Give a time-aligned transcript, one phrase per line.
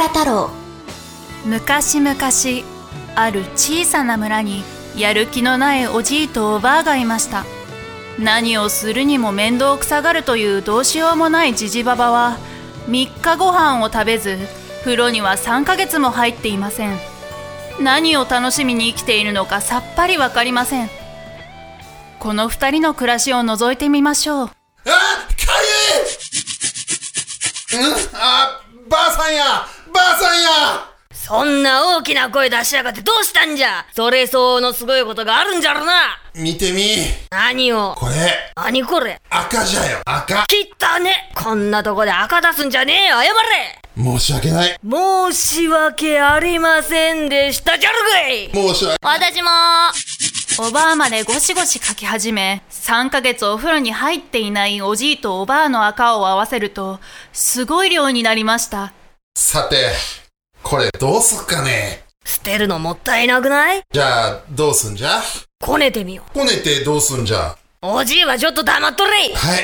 [0.00, 0.48] 力太郎。
[1.44, 2.16] 昔々
[3.16, 4.62] ある小さな村に
[4.96, 7.44] やる気のないおじいとおばあがいました。
[8.18, 12.38] 何をするにも面倒くさがるというどうしようもないじじばばは
[12.88, 14.38] 3日ご飯を食べず
[14.84, 16.98] 風呂には3ヶ月も入っていません。
[17.78, 20.88] 何を楽しみに生きているのかさっぱりわかりません。
[22.20, 24.46] この2人の暮らしを覗いてみましょう。
[24.46, 24.54] あか
[27.74, 27.94] ゆいうん？
[28.14, 30.48] あ、ばあさんやばあさんや！
[31.12, 33.84] そんな大きな声出しやがってどうしたんじゃ？
[33.94, 36.18] それ相応のすごいことがあるんじゃろな。
[36.34, 36.96] 見てみ。
[37.30, 37.94] 何を？
[37.96, 38.14] これ、
[38.56, 39.20] 何これ？
[39.28, 40.46] 赤じゃよ、赤。
[40.46, 41.32] 切ったね。
[41.34, 43.16] こんなとこで赤出すんじゃねえよ。
[43.16, 43.32] 謝れ。
[43.96, 44.78] 申し訳ない。
[44.82, 47.78] 申し訳ありませんでした。
[47.78, 48.50] じゃるかい。
[48.52, 48.98] 申し訳。
[49.02, 49.50] 私も。
[50.58, 57.00] おばあまでゴシゴシ書き始め3ヶ月お風呂に入っていないおじいとおばあの赤を合わせると
[57.32, 58.92] すごい量になりました
[59.42, 59.92] さて、
[60.62, 62.04] これどうすっかね？
[62.26, 63.82] 捨てるのもったいなくない？
[63.90, 65.22] じゃあ、どうすんじゃ？
[65.58, 67.56] こねてみよこねてどうすんじゃ？
[67.82, 69.10] うおじいはちょっと黙っとれ。
[69.10, 69.56] は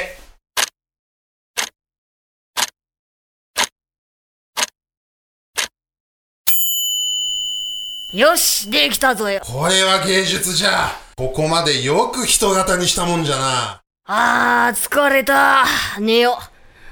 [8.15, 8.17] い。
[8.17, 9.43] よしできたぞよ。
[9.45, 10.89] これは芸術じゃ。
[11.17, 13.83] ここまでよく人型にしたもんじゃな。
[14.07, 15.67] あー疲れた。
[16.01, 16.37] 寝よう。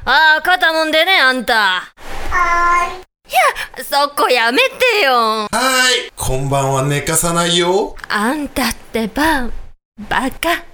[0.07, 1.95] あー肩もんでねあんた
[2.35, 3.33] いい
[3.79, 6.13] やそこやめてよはーい。
[6.17, 7.97] 今晩は寝かさないよ。
[8.09, 9.51] あんたってば、
[10.09, 10.65] バカ。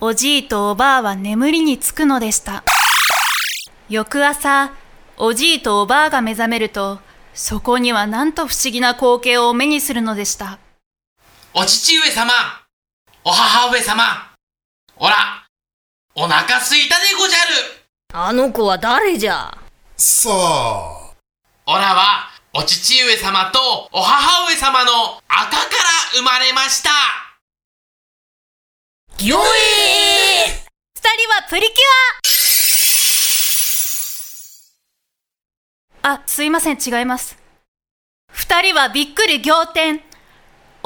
[0.00, 2.62] おじいとおばあは眠りにつくのでした
[3.88, 4.74] 翌朝
[5.16, 6.98] おじいとおばあが目覚めると
[7.32, 10.58] そこにはなんと不思議な光景を目にするのでした
[11.54, 12.32] お父上様
[13.24, 14.34] お母上様
[14.96, 15.43] おら
[16.16, 17.46] お腹すいたでごじゃる
[18.12, 19.52] あの子は誰じゃ？
[19.96, 21.10] さあ。
[21.66, 24.92] おらはお父上様とお母上様の
[25.26, 25.60] 赤から
[26.14, 26.90] 生まれました
[29.24, 29.40] よえ
[30.94, 31.70] 二人はプリキュ
[36.08, 37.38] アあ、すいません、違います。
[38.30, 40.02] 二人はびっくり仰天。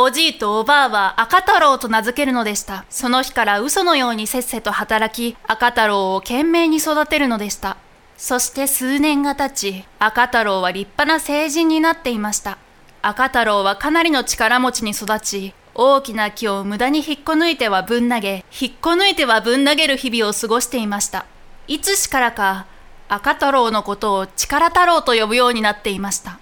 [0.01, 2.85] おじいとおばあは赤太郎と名付けるのでした。
[2.89, 7.77] その日から嘘のようにせっせと働き、赤太郎を懸命に育てるのでした。
[8.17, 12.59] そして数年が経ち、赤太郎は立派な成人になっていました。
[13.03, 21.27] 赤太郎はかなりの力持ちに育ち、大きな木を無駄に引っこ抜いてはぶん投げ、引っこ抜いてはぶん投げる日々を過ごしていました。
[21.67, 22.67] いつしからか、
[23.09, 26.39] 赤太郎のことを力太郎と呼ぶようになっていました。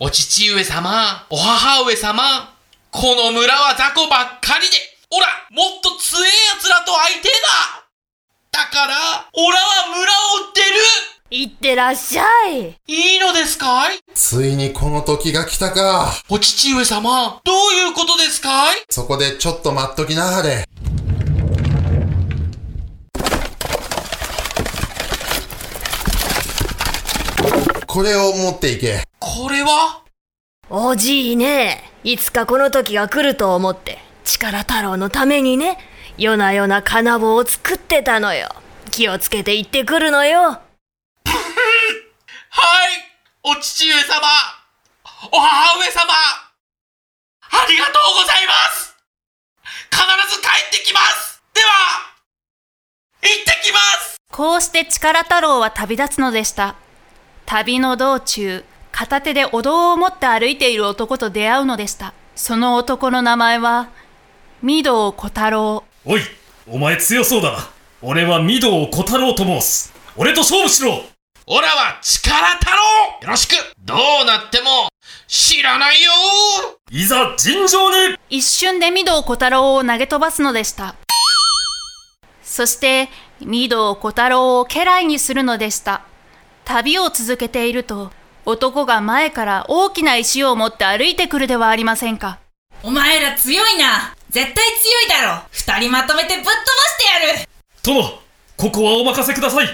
[0.00, 2.55] お父上様、お母上様、
[2.98, 4.76] この村は雑魚ばっかりで、
[5.10, 7.30] おら、もっと強え奴らと会いてえ
[8.54, 8.64] な。
[8.64, 12.74] だから、おらは村を出るいってらっしゃい。
[12.86, 13.98] いいのですかい？
[14.14, 16.10] ついにこの時が来たか。
[16.30, 18.78] お父上様、どういうことですかい？
[18.88, 20.64] そこでちょっと待っときなはれ。
[27.86, 29.02] これを持っていけ。
[29.18, 30.05] これは？
[30.68, 35.78] おじいね、いつかこの時が来ると思って、力太郎のためにね、
[36.18, 38.48] 夜な夜な金棒を作ってたのよ。
[38.90, 40.40] 気をつけて行ってくるのよ。
[40.50, 40.60] はい
[43.44, 44.26] お父上様
[45.30, 46.12] お母上様
[47.50, 48.96] ありがとうございます
[49.92, 51.68] 必ず帰ってきますでは
[53.22, 56.74] 行ってきますこうして力太郎は旅立つのでした。
[57.46, 58.64] 旅の道中、
[58.98, 62.14] 片手でお堂を持って歩いている男と出会うのでした。
[62.34, 63.90] その男の名前は、
[64.64, 65.84] 御堂小太郎。
[66.06, 66.22] おい
[66.66, 67.58] お前強そうだな
[68.00, 71.02] 俺は御堂小太郎と申す俺と勝負しろ
[71.46, 72.76] オラは力太郎
[73.22, 73.52] よろしく
[73.84, 74.88] どうなっても
[75.28, 76.10] 知らないよ
[76.90, 80.94] いざ尋常に一瞬で御堂小太郎を投げ飛ばすのでした。
[82.42, 83.10] そして、
[83.42, 86.02] 御堂小太郎を家来にするのでした。
[86.64, 88.10] 旅を続けていると、
[88.48, 92.38] 男が前から大きな石を持って歩いてくるではありませんか。
[92.84, 94.14] お前ら強いな。
[94.30, 95.42] 絶対強いだろ。
[95.50, 96.62] 二人まとめてぶっ飛ばし
[96.96, 97.48] てやる。
[97.82, 98.20] 殿
[98.56, 99.66] ここはお任せください。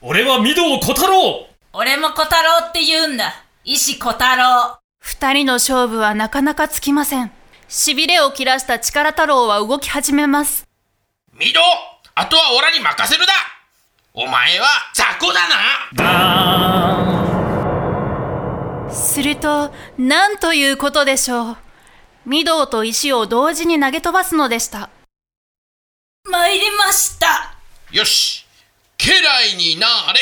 [0.00, 1.48] 俺は御堂小太郎。
[1.72, 3.34] 俺も小太郎って言うんだ。
[3.64, 4.78] 石小太郎。
[5.00, 7.32] 二人の勝負はなかなかつきません。
[7.68, 10.68] 痺れを切らした力太郎は動き始めます。
[11.36, 11.60] ミド
[12.14, 13.32] あとはオラに任せるだ。
[14.14, 15.40] お前は雑魚だ
[15.96, 17.15] な
[19.06, 21.56] すると、なんということでしょう。
[22.28, 24.90] 御堂と石を同時に投げ飛ばすのでした。
[26.28, 27.56] 参りました。
[27.92, 28.44] よし。
[28.98, 30.20] 家来になれ。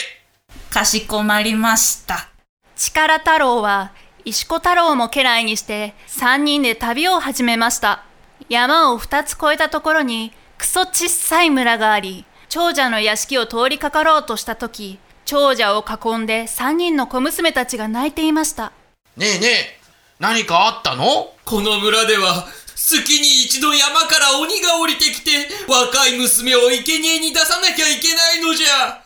[0.71, 2.29] かしこまりました。
[2.77, 3.93] 力太郎は
[4.25, 8.05] 石子太郎も家来にして三人で旅を始めました。
[8.49, 18.73] 山を二つ越えたところにクソちっさい村があり長者の屋敷を通りかかろうとした時長者を囲んで三人の小娘たちが泣いていました。
[19.17, 19.81] ねえねえ
[20.19, 21.33] 何かあったの？
[21.45, 25.31] この村では月に一度山から鬼が降りてきて
[25.69, 29.03] 若い娘を生贄に出さなきゃいけないのじゃ。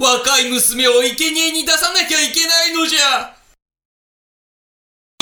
[0.00, 3.34] 若い娘を生贄に出さなきゃいけないのじゃ。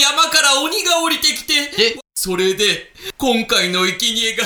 [0.00, 4.44] 山から鬼が降りてきてそれで今回の生贄が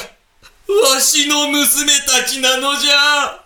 [0.92, 3.45] わしの娘たちなのじゃ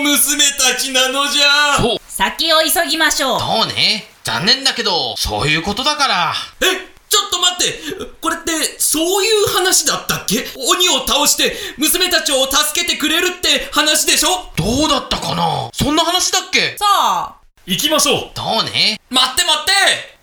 [0.00, 1.76] 娘たちなのじゃ。
[1.76, 1.98] そう。
[2.06, 3.40] 先を急ぎましょう。
[3.40, 4.04] そうね。
[4.22, 6.34] 残念だけどそういうことだから。
[6.60, 8.14] えちょっと待って。
[8.20, 10.46] これってそういう話だったっけ？
[10.56, 14.52] 鬼を倒して娘たちを助けてくれるって話でしょ？
[14.54, 15.68] どうだったかな？
[15.72, 16.76] そんな話だっけ？
[16.78, 17.36] さあ
[17.66, 18.30] 行きましょう。
[18.36, 19.00] そうね。
[19.10, 19.72] 待って待って。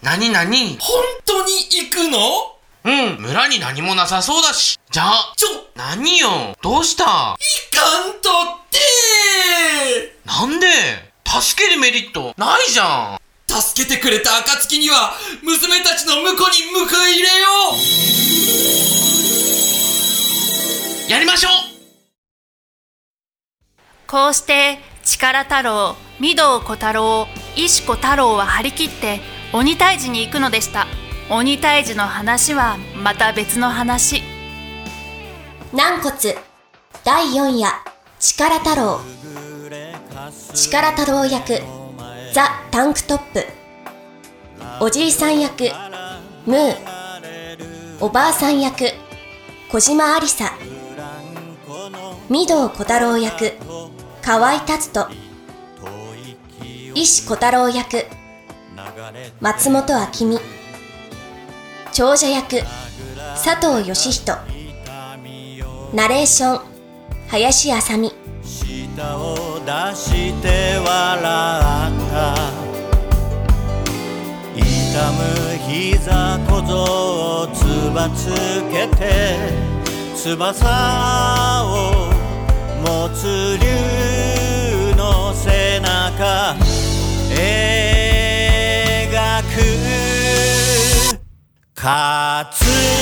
[0.02, 0.78] 何何？
[0.80, 2.56] 本当に行くの？
[2.86, 4.80] うん村に何もなさそうだし。
[4.90, 6.56] じゃあちょ何よ？
[6.62, 7.04] どうした？
[7.04, 8.30] いかんと。
[8.30, 8.65] って
[10.26, 10.68] なんで？
[11.26, 12.34] 助けるメリット？
[12.38, 13.20] ないじゃん。
[13.48, 17.48] 助けてくれた暁には娘たちの婿に迎え入れよ
[21.08, 21.12] う。
[21.12, 21.52] やりましょう。
[24.08, 29.20] こうして力太郎御堂小太郎石子太郎は張り切って
[29.54, 30.88] 鬼退治に行くのでした。
[31.30, 34.24] 鬼退治の話はまた別の話。
[35.74, 36.14] 軟骨
[37.04, 37.70] 第4夜
[38.28, 39.02] 力太郎。
[40.56, 41.62] 力太郎役。
[42.34, 43.46] ザ・タンクトップ。
[44.82, 45.66] おじいさん役。
[46.48, 46.76] ムー。
[48.00, 48.86] おばあさん役。
[49.70, 50.58] 小島ありさ。
[52.28, 53.54] 御堂小太郎役。
[54.24, 55.08] 河合達人。
[56.96, 58.08] 石小太郎役。
[59.40, 60.40] 松本明美。
[61.94, 62.64] 長者役。
[63.36, 64.36] 佐藤義人。
[65.94, 66.75] ナレーション。
[67.30, 68.14] 林あさみ
[68.44, 70.86] 舌を出して笑っ
[72.12, 72.36] た
[74.56, 74.62] 痛
[75.12, 75.20] む
[75.68, 78.30] 膝小僧をつばつ
[78.72, 79.02] けて
[80.16, 81.68] 翼を
[82.82, 83.66] 持つ竜
[84.96, 86.56] の背中。
[87.30, 89.46] 描く。
[91.76, 92.95] 葛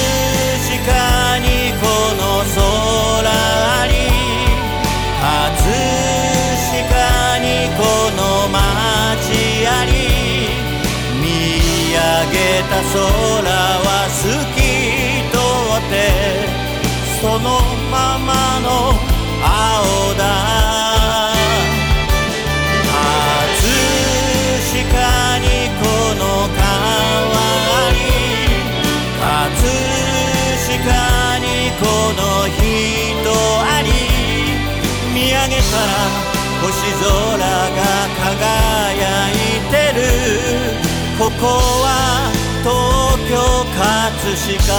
[12.93, 14.61] 空は透き
[15.33, 15.41] 通
[15.79, 15.93] って
[17.19, 17.57] その
[17.89, 18.29] まま
[18.61, 18.67] の
[19.41, 20.21] 青だ
[22.85, 23.73] 葛
[24.69, 24.85] 飾
[25.39, 25.45] に
[25.81, 25.83] こ
[26.21, 26.21] の
[26.53, 26.61] 川
[27.93, 27.97] に
[29.19, 29.25] 葛
[30.69, 30.77] 飾
[31.39, 31.45] に
[31.81, 31.83] こ
[32.13, 32.21] の
[32.53, 32.61] 人
[33.65, 33.89] あり
[35.15, 35.89] 見上げたら
[36.61, 36.69] 星
[37.01, 37.09] 空
[37.41, 37.81] が
[38.21, 39.33] 輝い
[39.71, 40.83] てる。
[41.19, 42.22] ここは
[43.33, 44.73] 東京葛飾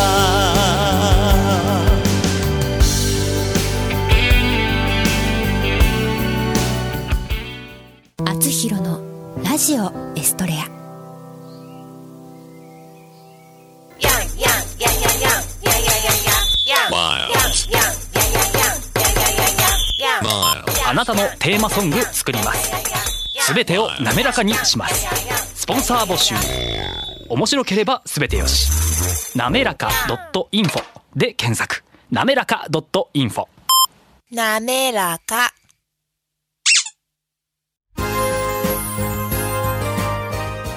[8.25, 9.02] あつひろの
[9.42, 10.70] ラジオエストレア。
[20.87, 22.70] あなたのテーマソング作ります
[23.40, 25.08] すべてを滑らかにします
[25.56, 26.34] スポンサー募集
[27.28, 29.37] 面白ければすべてよし。
[29.37, 29.88] なめらか
[30.52, 30.83] .info
[31.16, 31.85] で検索。
[32.11, 32.66] なめらか
[33.14, 33.47] .info
[34.31, 35.52] なめらか。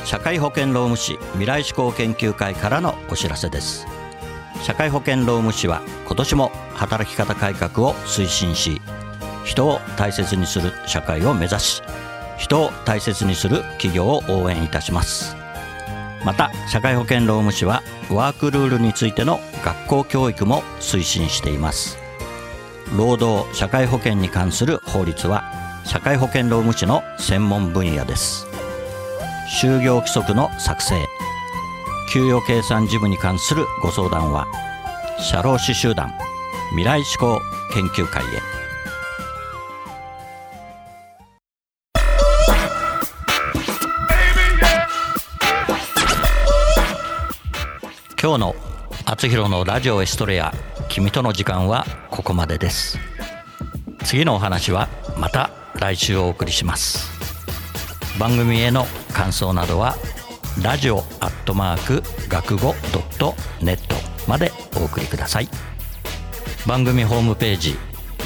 [0.06, 3.86] 社会保険労務士未来志向研究会からのお知らせです。
[4.63, 8.82] 社会保険労務士は今年も働き方改革を推進し
[9.46, 11.82] 人を大切にする社会を目指し
[12.38, 15.36] 人を大切にする企業を応援いたします
[16.25, 21.97] また社会保険労務士はワークルールについての学校教育も推進しています。
[22.95, 25.43] 労働社会保険に関する法律は
[25.86, 28.47] 社会保険労務士の専門分野です。
[29.62, 30.95] 就業規則の作成
[32.12, 34.47] 給与計算事務に関するご相談は
[35.19, 36.13] 社労士集団
[36.71, 37.41] 未来志向
[37.74, 38.57] 研究会へ。
[48.27, 48.55] 今日の
[49.07, 50.53] 「あつひろのラジオエストレア
[50.89, 53.00] 君との時間」はここまでです。
[54.03, 57.10] 次のお話はまた来週お送りします。
[58.19, 59.96] 番組への感想などは
[60.62, 63.96] ラジオアットマーク学語ドットネット
[64.27, 65.48] までお送りください。
[66.65, 67.79] 番組ホームページ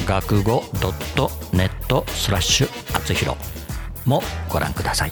[0.07, 3.37] 学語ドットネットスラッシュあつひろ
[4.05, 5.11] もご覧ください。